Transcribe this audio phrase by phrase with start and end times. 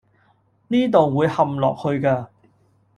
[0.67, 2.25] 呢度會陷落去㗎